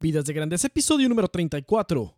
[0.00, 2.14] Vidas de Grandes, episodio número 34.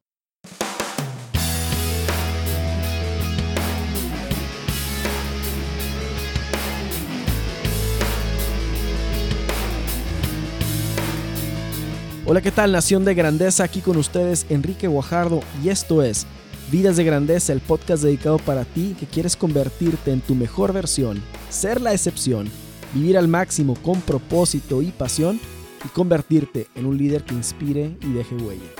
[12.26, 13.64] Hola, ¿qué tal Nación de Grandeza?
[13.64, 16.26] Aquí con ustedes Enrique Guajardo y esto es
[16.70, 21.22] Vidas de Grandeza, el podcast dedicado para ti que quieres convertirte en tu mejor versión,
[21.48, 22.50] ser la excepción,
[22.92, 25.40] vivir al máximo con propósito y pasión
[25.84, 28.70] y convertirte en un líder que inspire y deje huella.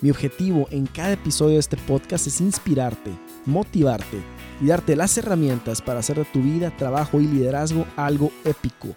[0.00, 3.10] Mi objetivo en cada episodio de este podcast es inspirarte,
[3.44, 4.18] motivarte
[4.60, 8.96] y darte las herramientas para hacer de tu vida, trabajo y liderazgo algo épico.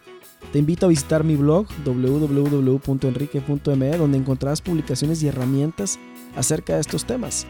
[0.52, 6.00] Te invito a visitar mi blog www.enrique.me donde encontrarás publicaciones y herramientas
[6.36, 7.48] acerca de estos temas.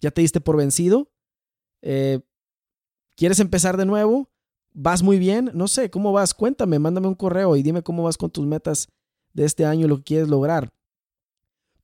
[0.00, 1.12] ya te diste por vencido.
[1.82, 2.20] Eh,
[3.16, 4.30] ¿Quieres empezar de nuevo?
[4.72, 5.50] ¿Vas muy bien?
[5.52, 6.32] No sé, ¿cómo vas?
[6.32, 8.88] Cuéntame, mándame un correo y dime cómo vas con tus metas
[9.32, 10.72] de este año, lo que quieres lograr.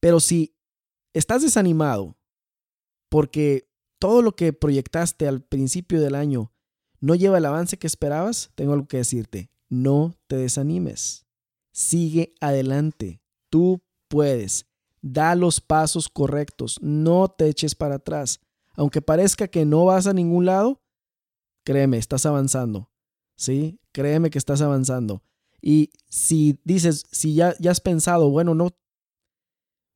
[0.01, 0.55] Pero si
[1.13, 2.17] estás desanimado
[3.09, 6.53] porque todo lo que proyectaste al principio del año
[7.01, 9.51] no lleva el avance que esperabas, tengo algo que decirte.
[9.69, 11.27] No te desanimes.
[11.73, 13.21] Sigue adelante.
[13.51, 14.67] Tú puedes.
[15.03, 16.79] Da los pasos correctos.
[16.81, 18.41] No te eches para atrás.
[18.75, 20.83] Aunque parezca que no vas a ningún lado,
[21.65, 22.91] créeme, estás avanzando.
[23.37, 23.79] ¿Sí?
[23.93, 25.23] Créeme que estás avanzando.
[25.69, 28.69] Y si dices, si ya, ya has pensado, bueno, no,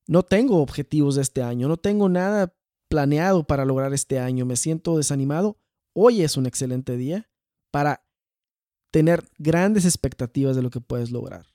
[0.09, 2.53] no tengo objetivos de este año, no tengo nada
[2.89, 5.61] planeado para lograr este año, me siento desanimado,
[5.93, 7.31] hoy es un excelente día
[7.71, 8.05] para
[8.91, 11.47] tener grandes expectativas de lo que puedes lograr.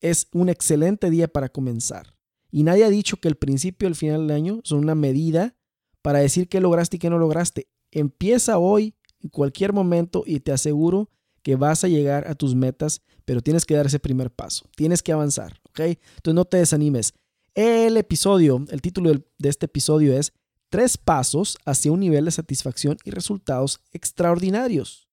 [0.00, 2.14] Es un excelente día para comenzar.
[2.52, 5.56] Y nadie ha dicho que el principio y el final del año son una medida
[6.00, 7.66] para decir qué lograste y qué no lograste.
[7.90, 11.10] Empieza hoy, en cualquier momento, y te aseguro
[11.42, 15.02] que vas a llegar a tus metas pero tienes que dar ese primer paso, tienes
[15.02, 15.80] que avanzar, ¿ok?
[15.80, 17.14] Entonces no te desanimes.
[17.54, 20.32] El episodio, el título de este episodio es
[20.70, 25.08] Tres pasos hacia un nivel de satisfacción y resultados extraordinarios,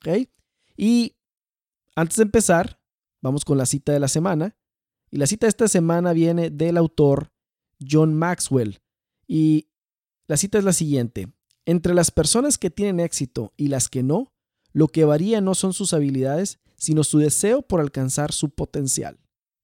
[0.00, 0.28] ¿ok?
[0.76, 1.16] Y
[1.94, 2.78] antes de empezar,
[3.22, 4.54] vamos con la cita de la semana.
[5.10, 7.32] Y la cita de esta semana viene del autor
[7.80, 8.80] John Maxwell.
[9.26, 9.68] Y
[10.26, 11.32] la cita es la siguiente.
[11.64, 14.34] Entre las personas que tienen éxito y las que no,
[14.72, 19.18] lo que varía no son sus habilidades, sino su deseo por alcanzar su potencial.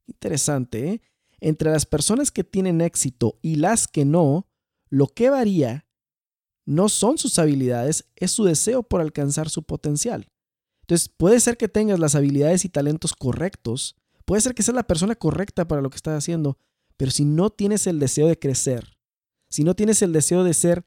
[0.07, 1.03] Interesante, ¿eh?
[1.41, 4.47] Entre las personas que tienen éxito y las que no,
[4.89, 5.87] lo que varía
[6.65, 10.29] no son sus habilidades, es su deseo por alcanzar su potencial.
[10.83, 14.87] Entonces, puede ser que tengas las habilidades y talentos correctos, puede ser que seas la
[14.87, 16.59] persona correcta para lo que estás haciendo,
[16.97, 18.97] pero si no tienes el deseo de crecer,
[19.49, 20.87] si no tienes el deseo de ser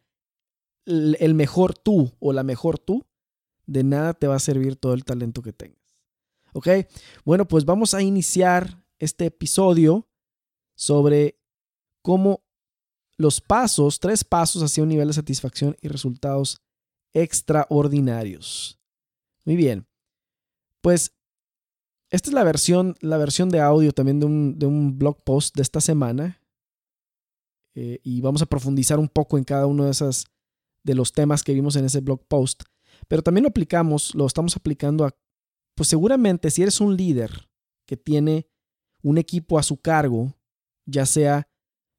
[0.85, 3.06] el mejor tú o la mejor tú,
[3.66, 5.84] de nada te va a servir todo el talento que tengas.
[6.55, 6.69] ¿Ok?
[7.25, 10.07] Bueno, pues vamos a iniciar este episodio
[10.77, 11.38] sobre
[12.01, 12.45] cómo
[13.17, 16.61] los pasos, tres pasos hacia un nivel de satisfacción y resultados
[17.13, 18.79] extraordinarios.
[19.43, 19.85] Muy bien.
[20.81, 21.13] Pues
[22.09, 25.57] esta es la versión, la versión de audio también de un, de un blog post
[25.57, 26.41] de esta semana.
[27.73, 30.27] Eh, y vamos a profundizar un poco en cada uno de, esas,
[30.83, 32.63] de los temas que vimos en ese blog post.
[33.09, 35.13] Pero también lo aplicamos, lo estamos aplicando a
[35.75, 37.50] pues seguramente si eres un líder
[37.86, 38.50] que tiene
[39.03, 40.34] un equipo a su cargo,
[40.86, 41.47] ya sea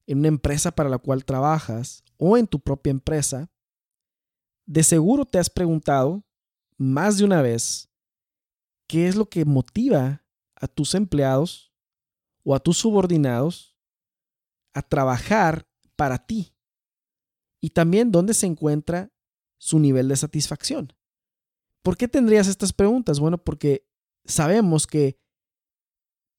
[0.07, 3.51] en una empresa para la cual trabajas o en tu propia empresa,
[4.67, 6.25] de seguro te has preguntado
[6.77, 7.89] más de una vez
[8.89, 10.25] qué es lo que motiva
[10.57, 11.73] a tus empleados
[12.45, 13.77] o a tus subordinados
[14.73, 16.55] a trabajar para ti
[17.61, 19.11] y también dónde se encuentra
[19.59, 20.93] su nivel de satisfacción.
[21.87, 23.21] ¿Por qué tendrías estas preguntas?
[23.21, 23.87] Bueno, porque
[24.25, 25.21] sabemos que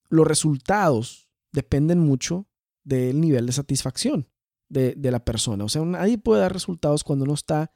[0.10, 2.50] los resultados dependen mucho
[2.84, 4.28] del nivel de satisfacción
[4.68, 5.64] de, la persona.
[5.64, 7.72] O sea, nadie puede dar resultados cuando no está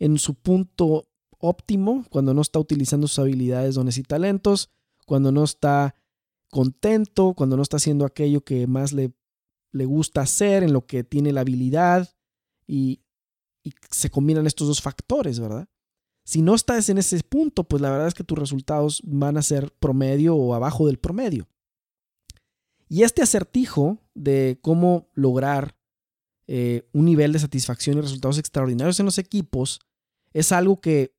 [0.00, 1.08] en su punto
[1.38, 4.72] óptimo, cuando no está utilizando sus habilidades, dones y talentos,
[5.06, 5.94] cuando no está
[6.50, 9.12] contento, cuando no está haciendo aquello que más le,
[9.72, 12.12] gusta hacer, en lo que tiene la habilidad
[12.66, 13.04] y
[13.92, 15.68] se combinan estos dos factores, ¿verdad?
[16.24, 19.42] Si no estás en ese punto, pues la verdad es que tus resultados van a
[19.42, 21.48] ser promedio o abajo del promedio.
[22.88, 25.76] Y este acertijo de cómo lograr
[26.46, 29.80] eh, un nivel de satisfacción y resultados extraordinarios en los equipos
[30.32, 31.14] es algo que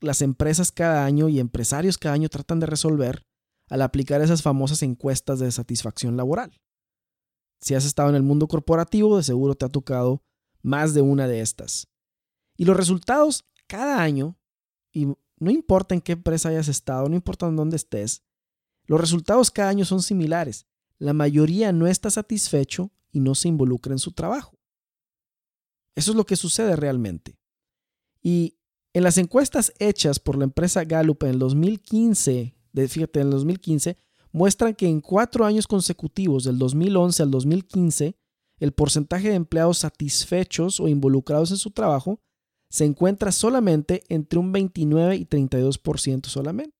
[0.00, 3.26] las empresas cada año y empresarios cada año tratan de resolver
[3.68, 6.60] al aplicar esas famosas encuestas de satisfacción laboral.
[7.60, 10.22] Si has estado en el mundo corporativo, de seguro te ha tocado
[10.62, 11.88] más de una de estas.
[12.56, 14.38] Y los resultados cada año,
[14.96, 15.04] y
[15.38, 18.22] no importa en qué empresa hayas estado, no importa en dónde estés,
[18.86, 20.66] los resultados cada año son similares.
[20.98, 24.56] La mayoría no está satisfecho y no se involucra en su trabajo.
[25.94, 27.36] Eso es lo que sucede realmente.
[28.22, 28.56] Y
[28.94, 33.32] en las encuestas hechas por la empresa Gallup en el 2015, de, fíjate, en el
[33.32, 33.98] 2015,
[34.32, 38.16] muestran que en cuatro años consecutivos, del 2011 al 2015,
[38.60, 42.22] el porcentaje de empleados satisfechos o involucrados en su trabajo
[42.76, 46.76] se encuentra solamente entre un 29 y 32% solamente.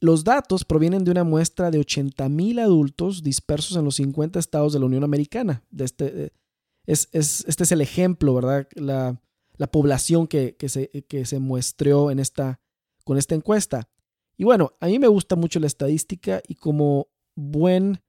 [0.00, 4.80] Los datos provienen de una muestra de 80.000 adultos dispersos en los 50 estados de
[4.80, 5.64] la Unión Americana.
[5.78, 6.30] este,
[6.84, 8.68] es, este es el ejemplo, ¿verdad?
[8.74, 9.18] La,
[9.72, 12.60] población que, se, que se muestreó en esta,
[13.02, 13.88] con esta encuesta.
[14.36, 18.02] Y bueno, a mí me gusta mucho la estadística y como buen,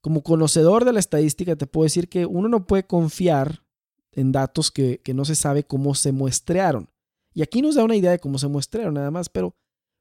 [0.00, 3.62] como conocedor de la estadística, te puedo decir que uno no puede confiar
[4.12, 6.88] en datos que, que no se sabe cómo se muestrearon.
[7.34, 9.54] Y aquí nos da una idea de cómo se muestrearon nada más, pero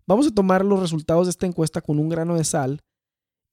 [0.05, 2.81] vamos a tomar los resultados de esta encuesta con un grano de sal.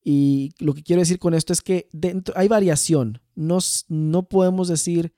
[0.03, 3.21] Y lo que quiero decir con esto es que dentro, hay variación.
[3.35, 5.13] No, no podemos decir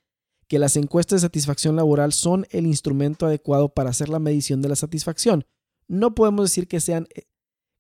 [0.48, 4.70] que las encuestas de satisfacción laboral son el instrumento adecuado para hacer la medición de
[4.70, 5.46] la satisfacción.
[5.88, 7.24] No podemos decir que, sean, eh,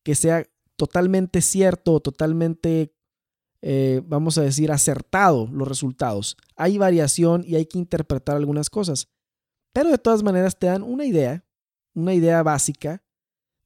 [0.03, 0.47] que sea
[0.77, 2.95] totalmente cierto o totalmente
[3.61, 6.37] eh, vamos a decir, acertado los resultados.
[6.55, 9.07] Hay variación y hay que interpretar algunas cosas.
[9.73, 11.45] Pero de todas maneras te dan una idea,
[11.93, 13.03] una idea básica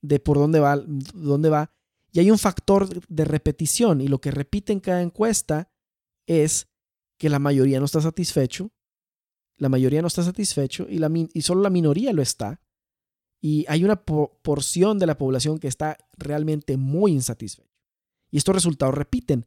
[0.02, 1.72] de por dónde va, dónde va.
[2.12, 5.72] Y hay un factor de repetición y lo que repite en cada encuesta
[6.28, 6.68] es
[7.18, 8.72] que la mayoría no está satisfecho,
[9.58, 11.10] la mayoría no está satisfecho y, la,
[11.42, 12.62] solo la minoría lo está.
[13.42, 17.70] Y hay una porción de la población que está realmente muy insatisfecho.
[18.32, 19.46] Y estos resultados repiten.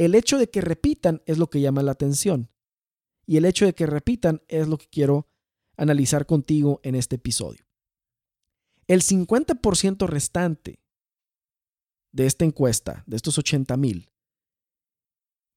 [0.00, 2.50] El hecho de que repitan es lo que llama la atención.
[3.26, 5.28] Y el hecho de que repitan es lo que quiero
[5.76, 7.66] analizar contigo en este episodio.
[8.86, 10.80] El 50% restante
[12.12, 14.10] de esta encuesta, de estos 80 mil,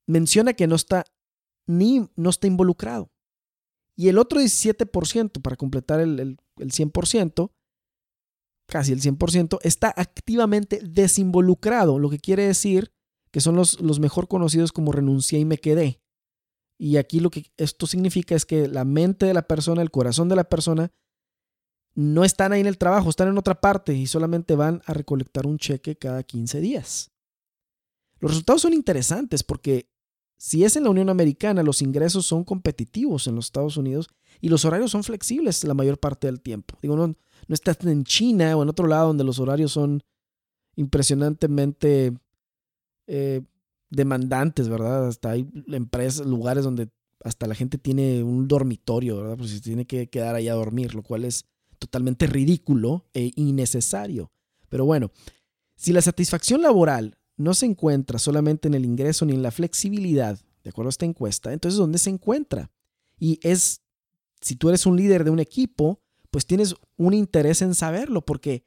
[0.07, 1.05] menciona que no está
[1.65, 3.13] ni no está involucrado.
[3.95, 7.49] Y el otro 17%, para completar el, el, el 100%,
[8.67, 12.91] casi el 100%, está activamente desinvolucrado, lo que quiere decir
[13.33, 15.99] que son los, los mejor conocidos como renuncié y me quedé.
[16.77, 20.29] Y aquí lo que esto significa es que la mente de la persona, el corazón
[20.29, 20.91] de la persona,
[21.95, 25.47] no están ahí en el trabajo, están en otra parte y solamente van a recolectar
[25.47, 27.11] un cheque cada 15 días.
[28.19, 29.89] Los resultados son interesantes porque
[30.37, 34.09] si es en la Unión Americana, los ingresos son competitivos en los Estados Unidos
[34.41, 36.77] y los horarios son flexibles la mayor parte del tiempo.
[36.83, 40.03] Digo, no, no estás en China o en otro lado donde los horarios son
[40.75, 42.13] impresionantemente
[43.07, 43.41] eh,
[43.89, 45.07] demandantes, ¿verdad?
[45.07, 46.89] Hasta hay empresas, lugares donde
[47.23, 49.37] hasta la gente tiene un dormitorio, ¿verdad?
[49.37, 51.45] Pues se tiene que quedar ahí a dormir, lo cual es
[51.79, 54.31] totalmente ridículo e innecesario.
[54.69, 55.11] Pero bueno,
[55.75, 60.39] si la satisfacción laboral no se encuentra solamente en el ingreso ni en la flexibilidad,
[60.63, 62.71] de acuerdo a esta encuesta, entonces ¿dónde se encuentra?
[63.19, 63.81] Y es,
[64.41, 68.65] si tú eres un líder de un equipo, pues tienes un interés en saberlo, porque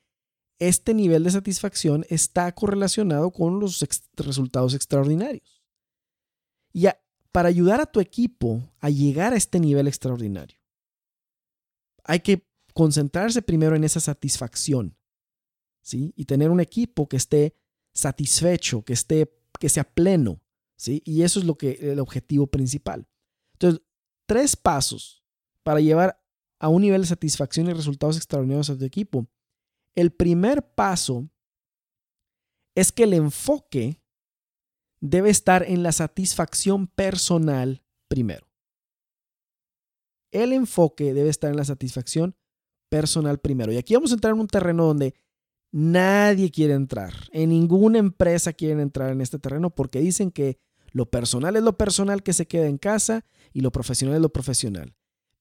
[0.59, 3.85] este nivel de satisfacción está correlacionado con los
[4.17, 5.63] resultados extraordinarios.
[6.73, 6.87] Y
[7.33, 10.59] para ayudar a tu equipo a llegar a este nivel extraordinario,
[12.05, 14.97] hay que concentrarse primero en esa satisfacción,
[15.83, 16.13] ¿sí?
[16.17, 17.55] Y tener un equipo que esté
[17.93, 20.43] satisfecho, que esté que sea pleno,
[20.77, 21.03] ¿sí?
[21.05, 23.07] Y eso es lo que el objetivo principal.
[23.55, 23.83] Entonces,
[24.27, 25.25] tres pasos
[25.63, 26.23] para llevar
[26.59, 29.27] a un nivel de satisfacción y resultados extraordinarios a tu equipo
[29.97, 31.29] el primer paso
[32.77, 34.01] es que el enfoque
[35.01, 38.47] debe estar en la satisfacción personal primero.
[40.31, 42.37] El enfoque debe estar en la satisfacción
[42.91, 43.73] personal primero.
[43.73, 45.15] Y aquí vamos a entrar en un terreno donde
[45.73, 47.15] nadie quiere entrar.
[47.33, 50.59] En ninguna empresa quieren entrar en este terreno porque dicen que
[50.93, 54.33] lo personal es lo personal que se queda en casa y lo profesional es lo
[54.33, 54.95] profesional.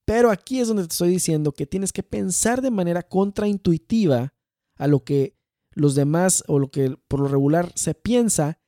[0.06, 4.32] Pero aquí es donde te estoy diciendo que tienes que pensar de manera contraintuitiva
[4.76, 5.36] a lo que
[5.72, 8.58] los demás o lo que por lo regular se piensa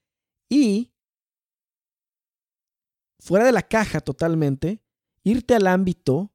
[0.49, 0.93] y
[3.19, 4.83] fuera de la caja totalmente,
[5.25, 6.33] irte al ámbito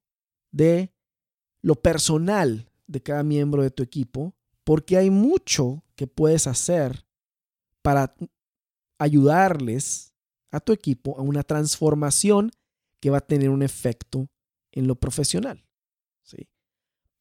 [0.52, 0.94] de
[1.62, 7.06] lo personal de cada miembro de tu equipo, porque hay mucho que puedes hacer
[7.82, 8.16] para
[9.00, 10.14] ayudarles
[10.52, 12.52] a tu equipo a una transformación
[13.00, 14.30] que va a tener un efecto
[14.72, 15.66] en lo profesional.
[16.22, 16.50] ¿sí?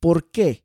[0.00, 0.64] ¿Por qué?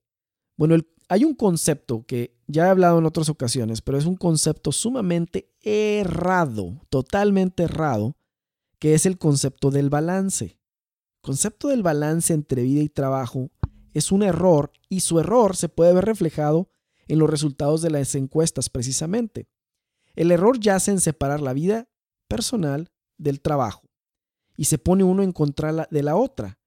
[0.58, 0.76] Bueno,
[1.10, 5.54] hay un concepto que ya he hablado en otras ocasiones, pero es un concepto sumamente
[5.62, 8.18] errado, totalmente errado,
[8.80, 10.46] que es el concepto del balance.
[10.46, 13.50] El concepto del balance entre vida y trabajo
[13.94, 16.70] es un error y su error se puede ver reflejado
[17.08, 19.48] en los resultados de las encuestas precisamente.
[20.16, 21.90] El error yace en separar la vida
[22.28, 23.90] personal del trabajo
[24.56, 26.60] y se pone uno en contra de la otra,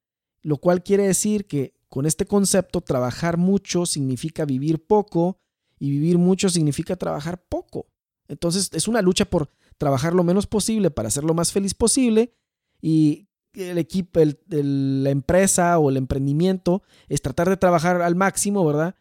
[0.42, 5.38] lo cual quiere decir que con este concepto trabajar mucho significa vivir poco
[5.78, 7.88] y vivir mucho significa trabajar poco.
[8.28, 12.32] Entonces es una lucha por trabajar lo menos posible para ser lo más feliz posible
[12.80, 18.94] y el equipo, la empresa o el emprendimiento es tratar de trabajar al máximo, ¿verdad?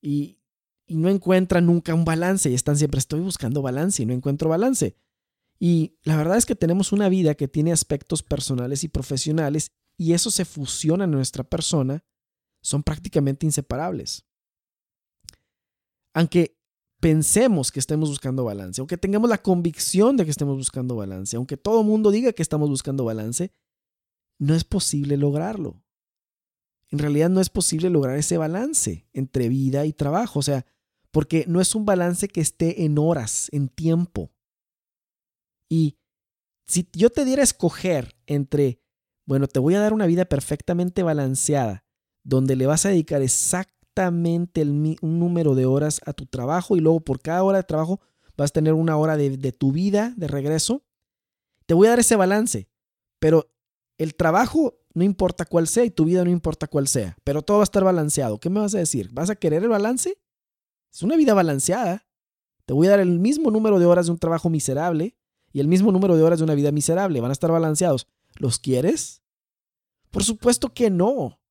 [0.00, 0.38] Y,
[0.88, 4.94] no encuentran nunca un balance y están siempre, estoy buscando balance y no encuentro balance.
[5.58, 10.12] Y la verdad es que tenemos una vida que tiene aspectos personales y profesionales y
[10.12, 12.04] eso se fusiona en nuestra persona,
[12.62, 14.24] son prácticamente inseparables.
[16.14, 16.56] Aunque
[17.00, 21.56] pensemos que estemos buscando balance, aunque tengamos la convicción de que estemos buscando balance, aunque
[21.56, 23.52] todo el mundo diga que estamos buscando balance,
[24.38, 25.82] no es posible lograrlo.
[26.90, 30.66] En realidad no es posible lograr ese balance entre vida y trabajo, o sea,
[31.10, 34.30] porque no es un balance que esté en horas, en tiempo.
[35.68, 35.98] Y
[36.66, 38.80] si yo te diera a escoger entre,
[39.26, 41.84] bueno, te voy a dar una vida perfectamente balanceada,
[42.24, 46.80] donde le vas a dedicar exactamente exactamente un número de horas a tu trabajo y
[46.80, 48.00] luego por cada hora de trabajo
[48.36, 50.82] vas a tener una hora de tu vida de regreso.
[51.66, 52.68] Te voy a dar ese balance,
[53.18, 53.50] pero
[53.98, 57.58] el trabajo no importa cuál sea y tu vida no importa cuál sea, pero todo
[57.58, 58.40] va a estar balanceado.
[58.40, 59.10] ¿Qué me vas a decir?
[59.12, 60.18] ¿Vas a querer el balance?
[60.90, 62.06] Es una vida balanceada.
[62.64, 65.16] Te voy a dar el mismo número de horas de un trabajo miserable
[65.52, 67.20] y el mismo número de horas de una vida miserable.
[67.20, 68.06] Van a estar balanceados.
[68.36, 69.22] ¿Los quieres?
[70.10, 71.41] Por supuesto que no.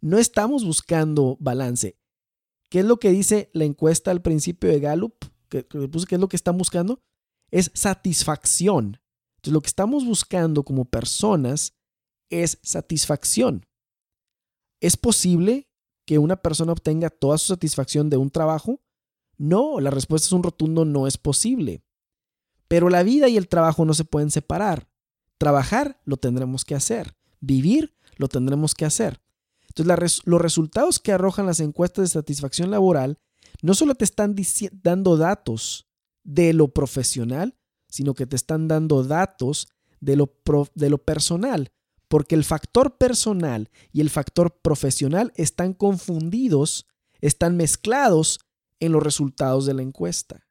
[0.00, 1.98] No estamos buscando balance.
[2.70, 5.14] ¿Qué es lo que dice la encuesta al principio de Gallup?
[5.48, 7.00] ¿Qué, es lo que están buscando?
[7.50, 9.00] Es satisfacción.
[9.36, 11.74] Entonces, lo que estamos buscando como personas
[12.30, 13.66] es satisfacción.
[14.80, 15.68] ¿Es posible
[16.04, 18.80] que una persona obtenga toda su satisfacción de un trabajo?
[19.38, 21.82] No, la respuesta es un rotundo no es posible.
[22.68, 24.88] Pero la vida y el trabajo no se pueden separar.
[25.38, 27.16] Trabajar lo tendremos que hacer.
[27.40, 29.22] Vivir lo tendremos que hacer.
[29.78, 33.18] Entonces, los resultados que arrojan las encuestas de satisfacción laboral
[33.62, 34.34] no solo te están
[34.82, 35.88] dando datos
[36.24, 37.56] de lo profesional,
[37.88, 39.68] sino que te están dando datos
[40.00, 40.32] de lo,
[40.74, 41.72] de lo personal,
[42.08, 46.86] porque el factor personal y el factor profesional están confundidos,
[47.20, 48.40] están mezclados
[48.80, 50.46] en los resultados de la encuesta,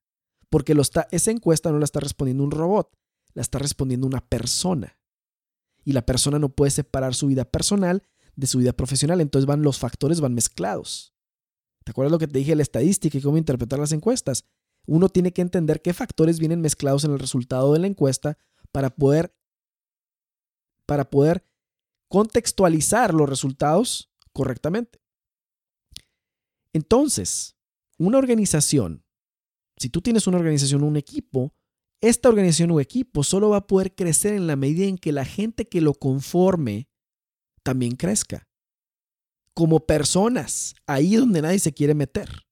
[0.50, 0.76] porque
[1.12, 2.96] esa encuesta no la está respondiendo un robot,
[3.34, 4.98] la está respondiendo una persona.
[5.84, 8.04] Y la persona no puede separar su vida personal
[8.38, 9.20] de su vida profesional.
[9.20, 11.14] Entonces van los factores, van mezclados.
[11.84, 14.46] ¿Te acuerdas lo que te dije de la estadística y cómo interpretar las encuestas?
[14.86, 18.38] Uno tiene que entender qué factores vienen mezclados en el resultado de la encuesta
[18.72, 19.36] para poder,
[20.86, 21.46] para poder
[22.08, 25.02] contextualizar los resultados correctamente.
[26.72, 27.58] Entonces,
[27.98, 29.04] una organización,
[29.78, 31.54] si tú tienes una organización o un equipo,
[32.00, 35.26] esta organización o equipo solo va a poder crecer en la medida en que la
[35.26, 36.88] gente que lo conforme
[37.68, 38.48] también crezca.
[39.54, 42.48] Como personas, ahí donde nadie se quiere meter.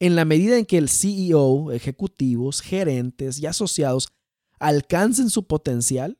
[0.00, 4.08] En la medida en que el CEO, ejecutivos, gerentes y asociados
[4.58, 6.18] alcancen su potencial,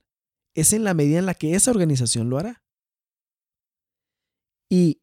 [0.55, 2.63] es en la medida en la que esa organización lo hará.
[4.71, 5.03] Y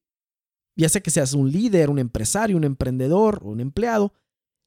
[0.78, 4.14] ya sea que seas un líder, un empresario, un emprendedor o un empleado,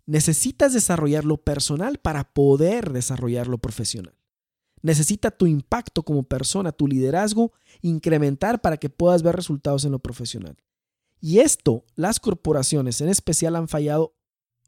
[0.05, 4.15] necesitas desarrollar lo personal para poder desarrollar lo profesional.
[4.85, 9.99] Necesita tu impacto como persona, tu liderazgo, incrementar para que puedas ver resultados en lo
[9.99, 10.59] profesional.
[11.23, 14.15] Y esto, las corporaciones en especial han fallado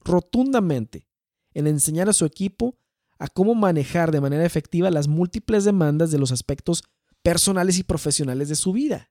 [0.02, 1.06] rotundamente
[1.52, 2.78] en enseñar a su equipo
[3.18, 6.82] a cómo manejar de manera efectiva las múltiples demandas de los aspectos
[7.22, 9.10] personales y profesionales de su vida.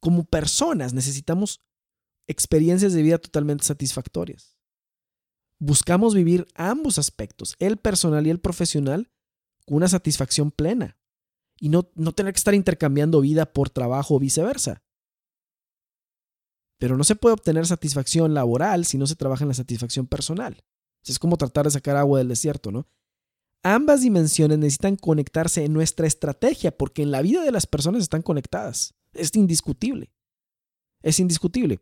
[0.00, 1.60] Como personas necesitamos
[2.26, 4.58] experiencias de vida totalmente satisfactorias.
[5.58, 9.10] Buscamos vivir ambos aspectos, el personal y el profesional,
[9.66, 10.96] una satisfacción plena
[11.58, 14.82] y no, no tener que estar intercambiando vida por trabajo o viceversa.
[16.78, 20.64] Pero no se puede obtener satisfacción laboral si no se trabaja en la satisfacción personal.
[21.04, 22.86] Es como tratar de sacar agua del desierto, ¿no?
[23.62, 28.22] Ambas dimensiones necesitan conectarse en nuestra estrategia porque en la vida de las personas están
[28.22, 28.94] conectadas.
[29.12, 30.12] Es indiscutible.
[31.02, 31.80] Es indiscutible.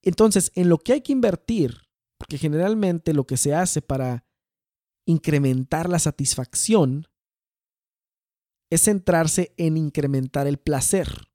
[0.00, 1.82] Entonces, en lo que hay que invertir,
[2.16, 4.23] porque generalmente lo que se hace para
[5.06, 7.06] incrementar la satisfacción
[8.70, 11.28] es centrarse en incrementar el placer.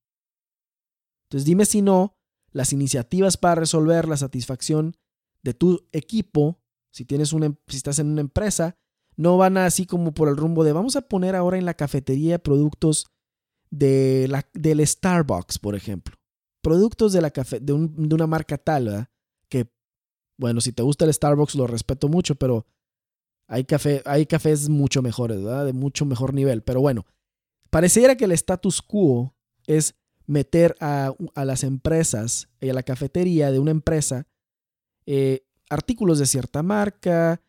[1.28, 2.18] Entonces dime si no,
[2.52, 4.98] las iniciativas para resolver la satisfacción
[5.44, 6.60] de tu equipo,
[6.92, 8.78] si, tienes una, em, si estás en una empresa,
[9.16, 12.40] no van así como por el rumbo de vamos a poner ahora en la cafetería
[12.40, 13.08] productos
[13.70, 16.16] de la, del Starbucks, por ejemplo.
[16.62, 19.08] Productos de, la de, de una marca tal,
[19.48, 19.72] que,
[20.38, 22.66] bueno, si te gusta el Starbucks lo respeto mucho, pero
[23.50, 25.66] hay, café, hay cafés mucho mejores, ¿verdad?
[25.66, 26.62] De mucho mejor nivel.
[26.62, 27.06] Pero bueno,
[27.72, 29.96] pareciera que el status quo es
[30.28, 34.28] meter a, las empresas y a la cafetería de una empresa
[35.08, 37.42] eh, artículos de cierta marca,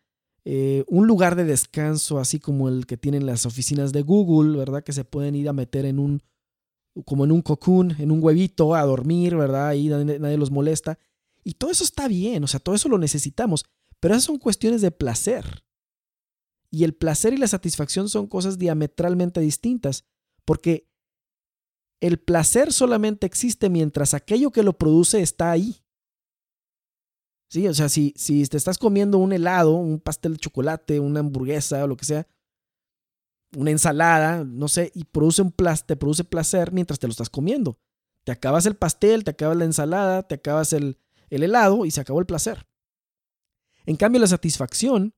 [0.43, 4.83] eh, un lugar de descanso, así como el que tienen las oficinas de Google, ¿verdad?
[4.83, 6.23] Que se pueden ir a meter en un,
[7.05, 9.67] como en un cocoon, en un huevito, a dormir, ¿verdad?
[9.67, 10.97] Ahí nadie, nadie los molesta.
[11.43, 13.65] Y todo eso está bien, o sea, todo eso lo necesitamos,
[13.99, 15.63] pero esas son cuestiones de placer.
[16.71, 20.05] Y el placer y la satisfacción son cosas diametralmente distintas,
[20.45, 20.89] porque
[21.99, 25.83] el placer solamente existe mientras aquello que lo produce está ahí.
[27.49, 31.19] Sí, o sea, si, si te estás comiendo un helado, un pastel de chocolate, una
[31.19, 32.25] hamburguesa o lo que sea,
[33.57, 35.53] una ensalada, no sé, y produce un
[35.85, 37.77] te produce placer mientras te lo estás comiendo.
[38.23, 40.97] Te acabas el pastel, te acabas la ensalada, te acabas el,
[41.29, 42.65] el helado y se acabó el placer.
[43.85, 45.13] En cambio, la satisfacción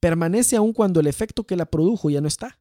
[0.00, 2.58] permanece aún cuando el efecto que la produjo ya no está.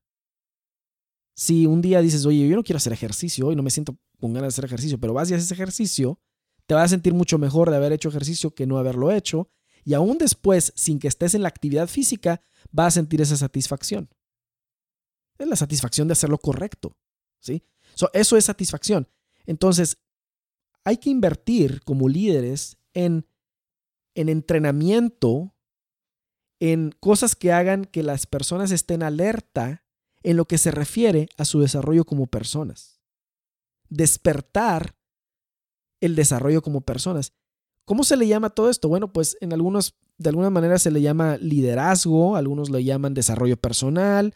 [1.36, 4.34] Si un día dices, oye, yo no quiero hacer ejercicio hoy, no me siento con
[4.34, 6.20] ganas de hacer ejercicio, pero vas y haces ejercicio,
[6.66, 9.50] te vas a sentir mucho mejor de haber hecho ejercicio que no haberlo hecho.
[9.86, 12.42] Y aún después, sin que estés en la actividad física,
[12.72, 14.10] vas a sentir esa satisfacción.
[15.38, 16.98] Es la satisfacción de hacer lo correcto.
[17.40, 17.64] ¿sí?
[18.14, 19.08] eso es satisfacción.
[19.46, 19.98] Entonces,
[20.84, 23.26] hay que invertir como líderes en,
[24.14, 25.56] en entrenamiento,
[26.60, 29.84] en cosas que hagan que las personas estén alerta
[30.24, 33.00] en lo que se refiere a su desarrollo como personas.
[33.90, 34.98] Despertar
[36.02, 37.34] el desarrollo como personas.
[37.86, 38.90] ¿Cómo se le llama todo esto?
[38.90, 43.58] Bueno, pues en algunos, de alguna manera se le llama liderazgo, algunos le llaman desarrollo
[43.58, 44.36] personal,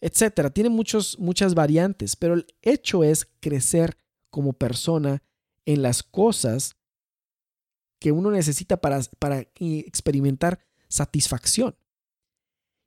[0.00, 0.50] etcétera.
[0.50, 3.96] Tiene muchos, muchas variantes, pero el hecho es crecer
[4.30, 5.22] como persona
[5.66, 6.76] en las cosas
[8.00, 10.58] que uno necesita para, para experimentar
[10.90, 11.76] satisfacción.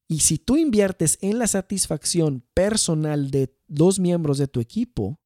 [0.07, 5.19] Y si tú inviertes en la satisfacción personal de dos miembros de tu equipo,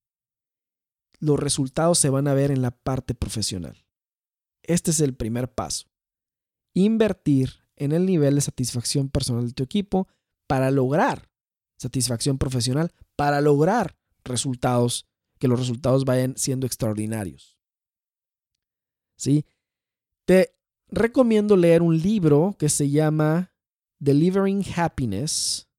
[1.20, 3.86] los resultados se van a ver en la parte profesional.
[4.62, 5.90] Este es el primer paso.
[6.74, 10.08] Invertir en el nivel de satisfacción personal de tu equipo
[10.48, 11.30] para lograr
[11.78, 15.08] satisfacción profesional, para lograr resultados,
[15.40, 17.58] que los resultados vayan siendo extraordinarios.
[19.18, 19.46] ¿Sí?
[20.26, 20.57] Te
[20.90, 23.54] recomiendo leer un libro que se llama
[24.00, 25.70] Delivering Happiness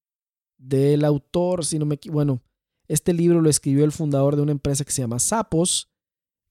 [0.58, 2.42] del autor, si no me bueno,
[2.88, 5.90] este libro lo escribió el fundador de una empresa que se llama Sapos,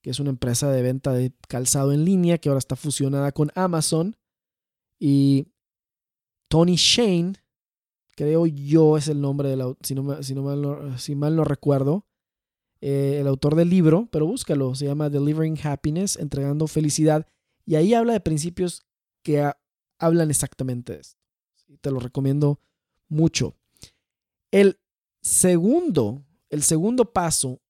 [0.02, 3.50] que es una empresa de venta de calzado en línea que ahora está fusionada con
[3.54, 4.16] Amazon.
[5.00, 5.48] Y
[6.48, 7.34] Tony Shane,
[8.16, 12.06] creo yo es el nombre del si, no, si, no mal, si mal no recuerdo,
[12.80, 17.26] eh, el autor del libro, pero búscalo, se llama Delivering Happiness, entregando felicidad.
[17.68, 18.86] Y ahí habla de principios
[19.22, 19.52] que
[19.98, 21.20] hablan exactamente de esto.
[21.82, 22.60] Te lo recomiendo
[23.08, 23.56] mucho.
[24.50, 24.80] El
[25.20, 27.60] segundo el segundo paso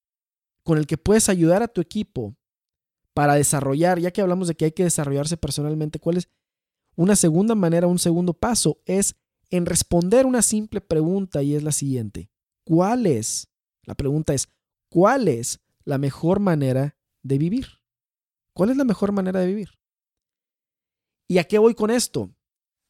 [0.63, 2.37] con el que puedes ayudar a tu equipo
[3.15, 6.29] para desarrollar, ya que hablamos de que hay que desarrollarse personalmente, ¿cuál es
[6.95, 8.81] una segunda manera, un segundo paso?
[8.85, 9.17] Es
[9.51, 12.31] en responder una simple pregunta y es la siguiente.
[12.65, 13.49] ¿Cuál es?
[13.83, 14.49] La pregunta es,
[14.89, 17.67] ¿cuál es la mejor manera de vivir?
[18.53, 19.78] ¿Cuál es la mejor manera de vivir?
[21.29, 22.35] ¿Y a qué voy con esto?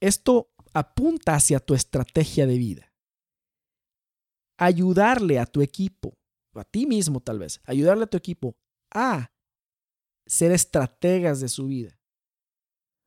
[0.01, 2.88] Esto apunta hacia tu estrategia de vida
[4.59, 6.18] ayudarle a tu equipo,
[6.55, 8.57] a ti mismo tal vez, ayudarle a tu equipo
[8.92, 9.33] a
[10.27, 11.98] ser estrategas de su vida,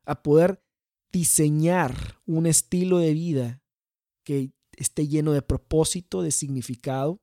[0.05, 0.63] a poder
[1.11, 3.61] diseñar un estilo de vida
[4.25, 7.21] que esté lleno de propósito, de significado,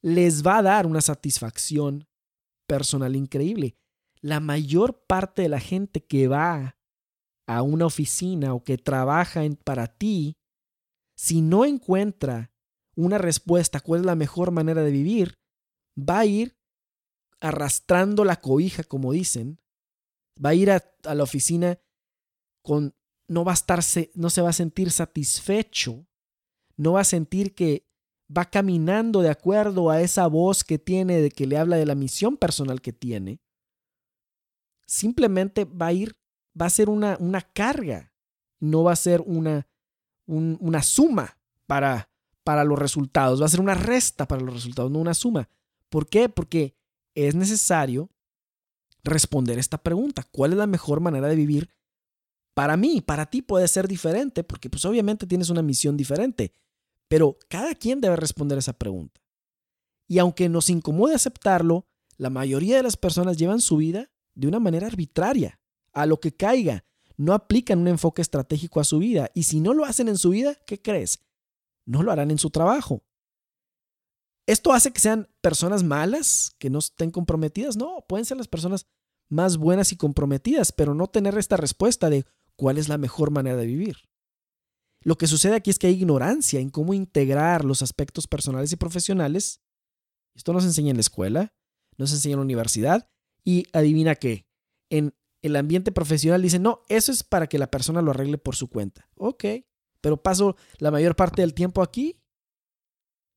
[0.00, 2.06] les va a dar una satisfacción
[2.68, 3.76] personal increíble.
[4.20, 6.78] La mayor parte de la gente que va
[7.46, 10.36] a una oficina o que trabaja para ti,
[11.16, 12.52] si no encuentra
[12.96, 15.38] una respuesta, cuál es la mejor manera de vivir,
[15.98, 16.56] va a ir
[17.40, 19.60] arrastrando la cobija, como dicen,
[20.42, 20.82] va a ir a,
[21.14, 21.78] la oficina
[22.62, 22.94] con,
[23.28, 26.06] no va a estarse, no se va a sentir satisfecho,
[26.76, 27.86] no va a sentir que
[28.34, 31.94] va caminando de acuerdo a esa voz que tiene, de que le habla de la
[31.94, 33.40] misión personal que tiene.
[34.86, 36.16] Simplemente va a ir,
[36.60, 38.12] va a ser una, una carga,
[38.60, 39.66] no va a ser una,
[40.26, 41.36] una suma
[41.66, 42.08] para
[42.44, 45.48] para los resultados, va a ser una resta para los resultados, no una suma.
[45.88, 46.28] ¿Por qué?
[46.28, 46.76] Porque
[47.14, 48.10] es necesario
[49.02, 50.22] responder esta pregunta.
[50.30, 51.70] ¿Cuál es la mejor manera de vivir?
[52.52, 56.52] Para mí, para ti puede ser diferente, porque pues obviamente tienes una misión diferente,
[57.08, 59.20] pero cada quien debe responder esa pregunta.
[60.06, 61.86] Y aunque nos incomode aceptarlo,
[62.16, 65.58] la mayoría de las personas llevan su vida de una manera arbitraria,
[65.94, 66.84] a lo que caiga.
[67.16, 69.30] No aplican un enfoque estratégico a su vida.
[69.34, 71.20] Y si no lo hacen en su vida, ¿qué crees?
[71.86, 73.04] No lo harán en su trabajo.
[74.46, 77.76] ¿Esto hace que sean personas malas, que no estén comprometidas?
[77.76, 78.86] No, pueden ser las personas
[79.28, 82.26] más buenas y comprometidas, pero no tener esta respuesta de
[82.56, 83.96] cuál es la mejor manera de vivir.
[85.00, 88.76] Lo que sucede aquí es que hay ignorancia en cómo integrar los aspectos personales y
[88.76, 89.60] profesionales.
[90.34, 91.54] Esto nos enseña en la escuela,
[91.96, 93.10] nos enseña en la universidad
[93.44, 94.46] y adivina qué,
[94.90, 98.56] en el ambiente profesional dicen, no, eso es para que la persona lo arregle por
[98.56, 99.10] su cuenta.
[99.14, 99.44] Ok,
[100.00, 102.18] pero paso la mayor parte del tiempo aquí.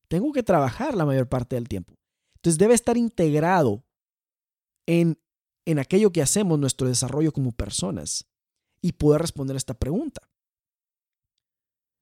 [0.07, 1.95] Tengo que trabajar la mayor parte del tiempo.
[2.35, 3.83] Entonces debe estar integrado
[4.85, 5.19] en,
[5.65, 8.25] en aquello que hacemos, nuestro desarrollo como personas,
[8.81, 10.21] y poder responder esta pregunta.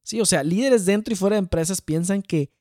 [0.04, 2.52] Sí, o sea, líderes dentro y fuera de empresas piensan que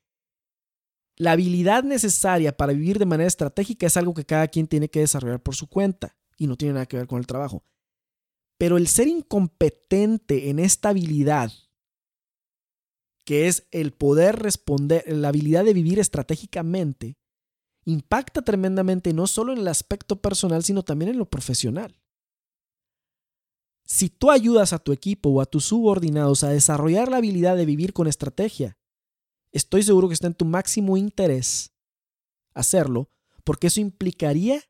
[1.15, 5.01] la habilidad necesaria para vivir de manera estratégica es algo que cada quien tiene que
[5.01, 7.63] desarrollar por su cuenta y no tiene nada que ver con el trabajo.
[8.57, 11.51] Pero el ser incompetente en esta habilidad,
[13.25, 17.17] que es el poder responder, la habilidad de vivir estratégicamente,
[17.85, 21.95] impacta tremendamente no solo en el aspecto personal, sino también en lo profesional.
[23.83, 27.65] Si tú ayudas a tu equipo o a tus subordinados a desarrollar la habilidad de
[27.65, 28.77] vivir con estrategia,
[29.51, 31.71] estoy seguro que está en tu máximo interés
[32.55, 33.11] hacerlo,
[33.43, 34.63] porque eso implicaría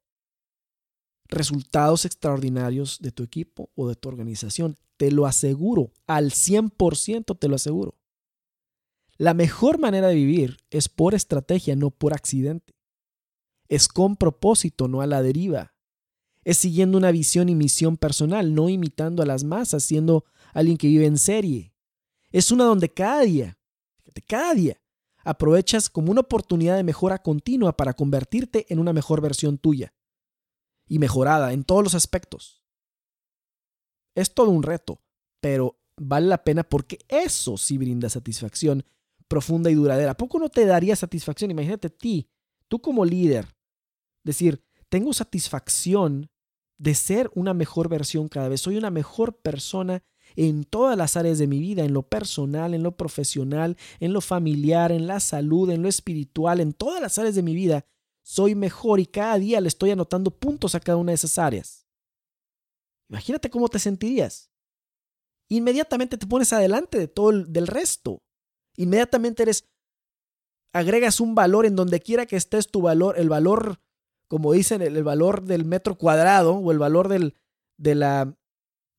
[1.28, 4.78] resultados extraordinarios de tu equipo o de tu organización.
[4.98, 7.96] Te lo aseguro, al 100% te lo aseguro.
[9.18, 12.76] La mejor manera de vivir es por estrategia, no por accidente.
[13.68, 15.74] Es con propósito, no a la deriva.
[16.44, 20.88] Es siguiendo una visión y misión personal, no imitando a las masas, siendo alguien que
[20.88, 21.74] vive en serie.
[22.32, 23.58] Es una donde cada día
[24.22, 24.82] cada día
[25.24, 29.94] aprovechas como una oportunidad de mejora continua para convertirte en una mejor versión tuya
[30.88, 32.64] y mejorada en todos los aspectos.
[34.16, 35.02] Es todo un reto,
[35.42, 38.86] pero vale la pena porque eso sí brinda satisfacción
[39.28, 40.12] profunda y duradera.
[40.12, 41.52] ¿A poco no te daría satisfacción?
[41.52, 42.30] Imagínate ti,
[42.68, 43.56] tú como líder,
[44.24, 46.30] decir, tengo satisfacción
[46.78, 50.04] de ser una mejor versión cada vez, soy una mejor persona
[50.36, 54.22] en todas las áreas de mi vida, en lo personal, en lo profesional, en lo
[54.22, 57.86] familiar, en la salud, en lo espiritual, en todas las áreas de mi vida,
[58.26, 61.86] soy mejor y cada día le estoy anotando puntos a cada una de esas áreas.
[63.08, 64.50] Imagínate cómo te sentirías.
[65.48, 68.24] Inmediatamente te pones adelante de todo el del resto.
[68.78, 69.70] Inmediatamente eres
[70.74, 73.80] agregas un valor en donde quiera que estés tu valor, el valor,
[74.28, 77.36] como dicen, el, valor del metro cuadrado o el valor del,
[77.78, 78.36] de la,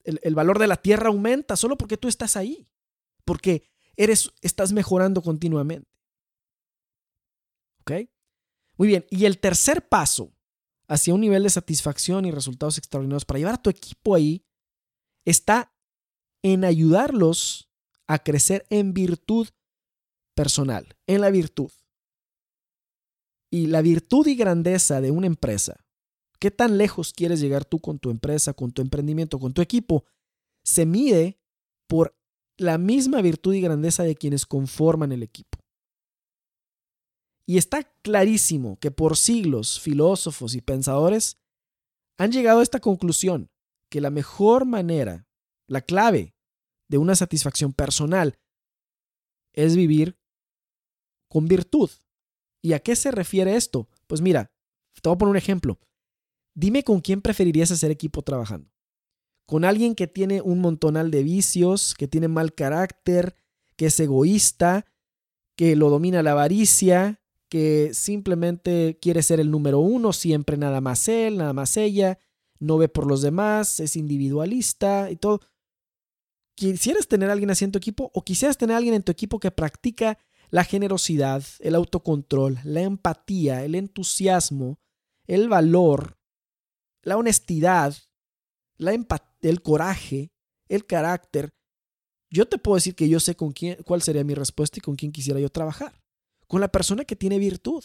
[0.04, 2.68] el, valor de la tierra aumenta solo porque tú estás ahí,
[3.24, 3.64] porque
[3.96, 5.90] eres, estás mejorando continuamente.
[7.80, 8.08] ¿Ok?
[8.76, 10.32] Muy bien, y el tercer paso
[10.88, 14.44] hacia un nivel de satisfacción y resultados extraordinarios para llevar a tu equipo ahí
[15.24, 15.74] está
[16.42, 17.68] en ayudarlos
[18.06, 19.48] a crecer en virtud
[20.34, 21.72] personal, en la virtud.
[23.50, 25.86] Y la virtud y grandeza de una empresa
[26.38, 30.04] ¿Qué tan lejos quieres llegar tú con tu empresa, con tu emprendimiento, con tu equipo?
[30.64, 31.40] Se mide
[31.86, 32.16] por
[32.58, 35.58] la misma virtud y grandeza de quienes conforman el equipo.
[37.46, 41.38] Y está clarísimo que por siglos filósofos y pensadores
[42.18, 43.50] han llegado a esta conclusión,
[43.88, 45.28] que la mejor manera,
[45.68, 46.34] la clave
[46.88, 48.38] de una satisfacción personal
[49.52, 50.18] es vivir
[51.28, 51.90] con virtud.
[52.62, 53.88] ¿Y a qué se refiere esto?
[54.06, 54.52] Pues mira,
[55.00, 55.78] te voy a poner un ejemplo.
[56.54, 58.70] Dime con quién preferirías hacer equipo trabajando.
[59.46, 63.36] ¿Con alguien que tiene un montonal de vicios, que tiene mal carácter,
[63.76, 64.86] que es egoísta,
[65.56, 71.08] que lo domina la avaricia, que simplemente quiere ser el número uno, siempre nada más
[71.08, 72.18] él, nada más ella,
[72.58, 75.40] no ve por los demás, es individualista y todo?
[76.54, 79.38] ¿Quisieras tener alguien así en tu equipo o quisieras tener a alguien en tu equipo
[79.38, 80.18] que practica
[80.50, 84.78] la generosidad, el autocontrol, la empatía, el entusiasmo,
[85.26, 86.18] el valor,
[87.02, 87.94] la honestidad,
[88.78, 88.92] la
[89.42, 90.32] el coraje,
[90.68, 91.52] el carácter,
[92.30, 94.96] yo te puedo decir que yo sé con quién, cuál sería mi respuesta y con
[94.96, 96.02] quién quisiera yo trabajar.
[96.46, 97.84] Con la persona que tiene virtud.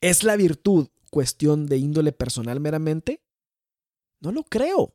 [0.00, 3.22] ¿Es la virtud cuestión de índole personal meramente?
[4.20, 4.94] No lo creo.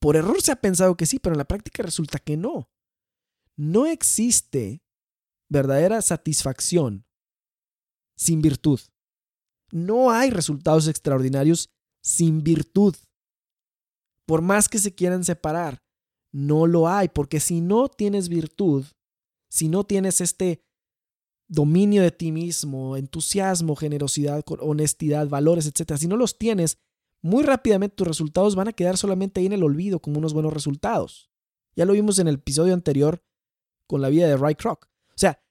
[0.00, 2.70] Por error se ha pensado que sí, pero en la práctica resulta que no.
[3.56, 4.82] No existe
[5.48, 7.06] verdadera satisfacción
[8.16, 8.80] sin virtud.
[9.70, 11.70] No hay resultados extraordinarios
[12.02, 12.94] sin virtud.
[14.26, 15.82] Por más que se quieran separar,
[16.32, 18.84] no lo hay, porque si no tienes virtud,
[19.48, 20.64] si no tienes este
[21.48, 26.78] dominio de ti mismo, entusiasmo, generosidad, honestidad, valores, etc., si no los tienes,
[27.22, 30.52] muy rápidamente tus resultados van a quedar solamente ahí en el olvido como unos buenos
[30.52, 31.30] resultados.
[31.74, 33.24] Ya lo vimos en el episodio anterior
[33.86, 34.86] con la vida de Ray Kroc.
[35.08, 35.42] O sea,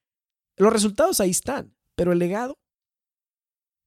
[0.58, 2.60] los resultados ahí están, pero el legado,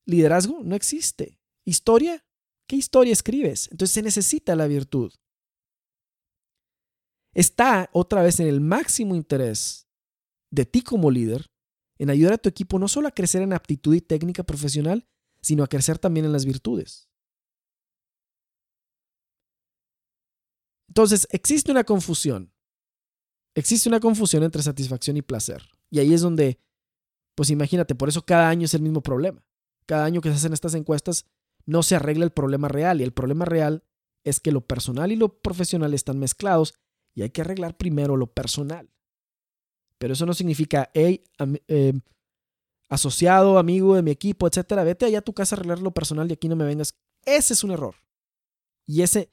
[0.04, 1.40] liderazgo, no existe.
[1.64, 2.24] Historia,
[2.66, 3.68] ¿qué historia escribes?
[3.70, 5.12] Entonces se necesita la virtud.
[7.34, 9.86] Está otra vez en el máximo interés
[10.50, 11.50] de ti como líder
[11.98, 15.06] en ayudar a tu equipo no solo a crecer en aptitud y técnica profesional,
[15.40, 17.08] sino a crecer también en las virtudes.
[20.88, 22.52] Entonces, existe una confusión.
[23.54, 25.62] Existe una confusión entre satisfacción y placer.
[25.90, 26.58] Y ahí es donde,
[27.34, 29.44] pues imagínate, por eso cada año es el mismo problema.
[29.86, 31.26] Cada año que se hacen estas encuestas
[31.64, 33.00] no se arregla el problema real.
[33.00, 33.84] Y el problema real
[34.24, 36.74] es que lo personal y lo profesional están mezclados
[37.14, 38.90] y hay que arreglar primero lo personal.
[39.98, 41.24] Pero eso no significa, hey,
[41.68, 41.92] eh,
[42.88, 46.28] asociado, amigo de mi equipo, etcétera, vete allá a tu casa a arreglar lo personal
[46.30, 46.94] y aquí no me vengas.
[47.24, 47.96] Ese es un error.
[48.86, 49.32] Y ese,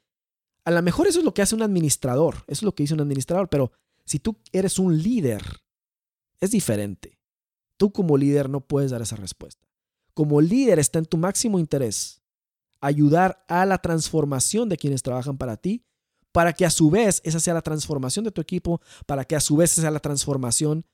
[0.65, 2.93] a lo mejor eso es lo que hace un administrador, eso es lo que dice
[2.93, 3.71] un administrador, pero
[4.06, 5.43] si tú eres un líder,
[6.39, 7.19] es diferente.
[7.78, 9.67] Tú como líder no puedes dar esa respuesta.
[10.13, 12.21] Como líder está en tu máximo interés
[12.82, 15.86] ayudar a la transformación de quienes trabajan para ti
[16.33, 19.39] para que a su vez esa sea la transformación de tu equipo, para que a
[19.39, 20.85] su vez esa sea la transformación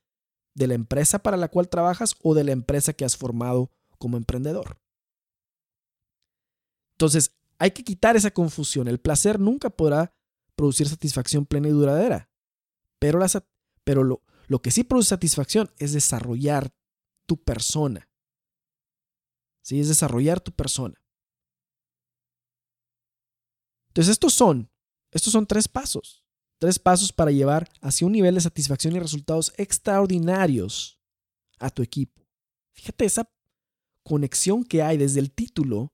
[0.53, 4.17] de la empresa para la cual trabajas o de la empresa que has formado como
[4.17, 4.79] emprendedor.
[6.95, 8.87] Entonces, hay que quitar esa confusión.
[8.87, 10.13] El placer nunca podrá
[10.55, 12.29] producir satisfacción plena y duradera,
[12.99, 13.19] pero,
[13.85, 16.73] pero lo, lo que sí produce satisfacción es desarrollar
[17.25, 18.09] tu persona.
[19.61, 21.01] Sí, es desarrollar tu persona.
[23.87, 24.69] Entonces, estos son
[25.11, 26.23] estos son tres pasos.
[26.59, 30.99] Tres pasos para llevar hacia un nivel de satisfacción y resultados extraordinarios
[31.57, 32.27] a tu equipo.
[32.73, 33.31] Fíjate esa
[34.03, 35.93] conexión que hay desde el título.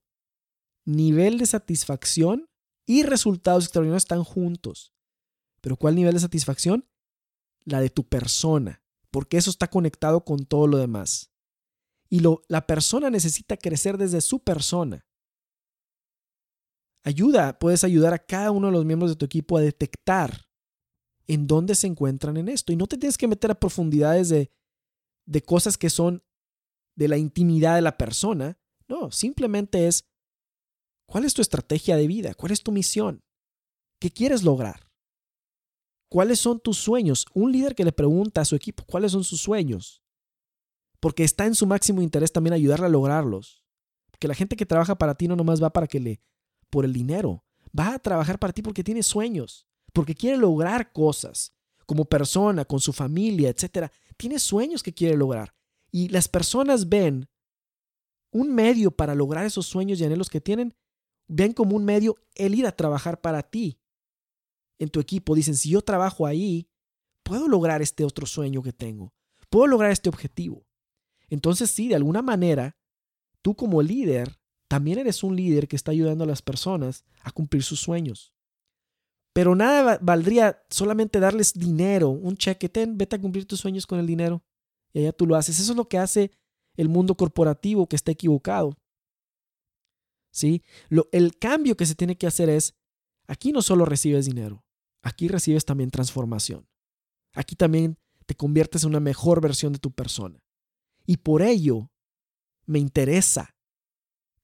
[0.86, 2.50] Nivel de satisfacción
[2.88, 4.94] y resultados extraordinarios están juntos.
[5.62, 6.88] Pero ¿cuál nivel de satisfacción?
[7.64, 11.32] La de tu persona, porque eso está conectado con todo lo demás.
[12.10, 15.08] Y lo, la persona necesita crecer desde su persona.
[17.06, 20.50] Ayuda, puedes ayudar a cada uno de los miembros de tu equipo a detectar
[21.28, 22.74] en dónde se encuentran en esto.
[22.74, 24.52] Y no te tienes que meter a profundidades de,
[25.28, 26.24] de cosas que son
[26.96, 28.60] de la intimidad de la persona.
[28.88, 30.10] No, simplemente es,
[31.08, 32.34] ¿cuál es tu estrategia de vida?
[32.34, 33.24] ¿Cuál es tu misión?
[34.00, 34.92] ¿Qué quieres lograr?
[36.10, 37.28] ¿Cuáles son tus sueños?
[37.36, 40.04] Un líder que le pregunta a su equipo cuáles son sus sueños,
[41.00, 43.64] porque está en su máximo interés también ayudarle a lograrlos.
[44.20, 46.22] Que la gente que trabaja para ti no nomás va para que le
[46.70, 47.44] por el dinero.
[47.78, 51.54] Va a trabajar para ti porque tiene sueños, porque quiere lograr cosas
[51.86, 53.92] como persona, con su familia, etc.
[54.18, 55.54] Tiene sueños que quiere lograr.
[55.92, 57.30] Y las personas ven
[58.32, 60.76] un medio para lograr esos sueños y anhelos que tienen,
[61.28, 63.80] ven como un medio el ir a trabajar para ti.
[64.78, 66.70] En tu equipo dicen, si yo trabajo ahí,
[67.24, 69.14] puedo lograr este otro sueño que tengo,
[69.50, 70.68] puedo lograr este objetivo.
[71.30, 72.78] Entonces sí, de alguna manera,
[73.42, 77.64] tú como líder también eres un líder que está ayudando a las personas a cumplir
[77.64, 78.34] sus sueños.
[79.34, 84.00] Pero nada valdría solamente darles dinero, un cheque, ten, vete a cumplir tus sueños con
[84.00, 84.44] el dinero.
[84.94, 85.60] Y allá tú lo haces.
[85.60, 86.32] Eso es lo que hace
[86.78, 88.78] el mundo corporativo que está equivocado.
[90.32, 90.64] ¿Sí?
[90.90, 92.76] Lo, el cambio que se tiene que hacer es,
[93.28, 94.66] aquí no solo recibes dinero,
[95.02, 96.68] aquí recibes también transformación.
[97.34, 100.44] Aquí también te conviertes en una mejor versión de tu persona.
[101.06, 101.92] Y por ello
[102.66, 103.55] me interesa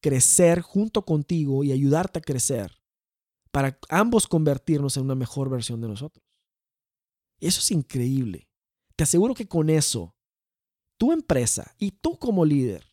[0.01, 2.81] crecer junto contigo y ayudarte a crecer
[3.51, 6.25] para ambos convertirnos en una mejor versión de nosotros.
[7.39, 8.49] Eso es increíble.
[8.95, 10.15] Te aseguro que con eso,
[10.97, 12.85] tu empresa y tú como líder,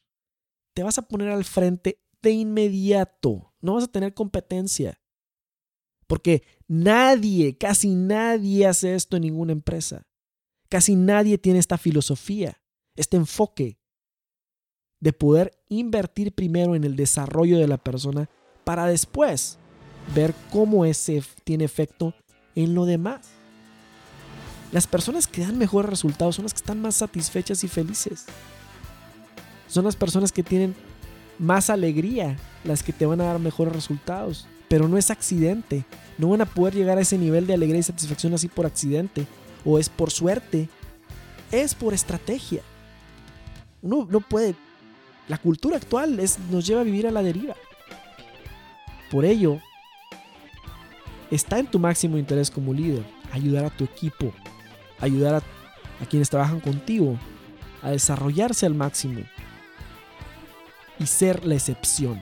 [0.74, 3.54] te vas a poner al frente de inmediato.
[3.60, 5.00] No vas a tener competencia.
[6.06, 10.06] Porque nadie, casi nadie hace esto en ninguna empresa.
[10.68, 12.62] Casi nadie tiene esta filosofía,
[12.94, 13.78] este enfoque
[15.00, 18.28] de poder invertir primero en el desarrollo de la persona
[18.64, 19.58] para después
[20.14, 22.14] ver cómo ese tiene efecto
[22.54, 23.28] en lo demás.
[24.72, 28.26] Las personas que dan mejores resultados son las que están más satisfechas y felices.
[29.66, 30.74] Son las personas que tienen
[31.38, 34.46] más alegría las que te van a dar mejores resultados.
[34.68, 35.84] Pero no es accidente.
[36.18, 39.26] No van a poder llegar a ese nivel de alegría y satisfacción así por accidente.
[39.64, 40.68] O es por suerte.
[41.50, 42.62] es por estrategia.
[43.80, 44.54] Uno no puede...
[45.28, 47.54] La cultura actual es, nos lleva a vivir a la deriva.
[49.10, 49.58] Por ello,
[51.30, 54.32] está en tu máximo interés como líder ayudar a tu equipo,
[55.00, 55.42] ayudar a,
[56.02, 57.18] a quienes trabajan contigo
[57.82, 59.20] a desarrollarse al máximo
[60.98, 62.20] y ser la excepción,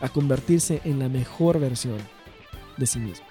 [0.00, 1.98] a convertirse en la mejor versión
[2.76, 3.26] de sí mismo.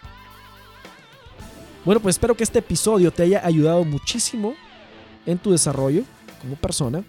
[1.86, 4.56] Bueno, pues espero que este episodio te haya ayudado muchísimo
[5.26, 6.04] en tu desarrollo
[6.41, 7.04] como persona,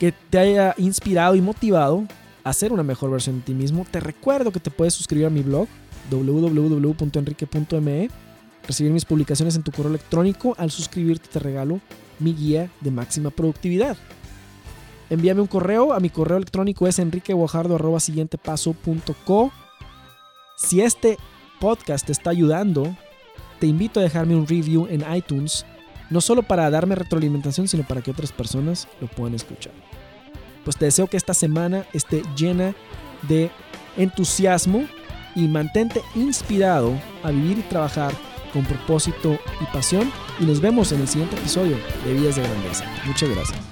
[0.00, 2.06] que te haya inspirado y motivado
[2.42, 3.84] a ser una mejor versión de ti mismo.
[3.88, 5.68] Te recuerdo que te puedes suscribir a mi blog
[6.10, 8.08] www.enrique.me,
[8.66, 10.54] recibir mis publicaciones en tu correo electrónico.
[10.58, 11.80] Al suscribirte te regalo
[12.18, 13.98] mi guía de máxima productividad.
[15.10, 19.52] Envíame un correo, a mi correo electrónico es enriqueguajardo.siguientepaso.co.
[20.56, 21.18] Si este
[21.60, 22.96] podcast te está ayudando,
[23.58, 25.66] te invito a dejarme un review en iTunes,
[26.10, 29.72] no solo para darme retroalimentación, sino para que otras personas lo puedan escuchar.
[30.64, 32.74] Pues te deseo que esta semana esté llena
[33.22, 33.50] de
[33.96, 34.86] entusiasmo
[35.34, 36.92] y mantente inspirado
[37.22, 38.12] a vivir y trabajar
[38.52, 40.12] con propósito y pasión.
[40.38, 42.84] Y nos vemos en el siguiente episodio de Vidas de Grandeza.
[43.06, 43.69] Muchas gracias.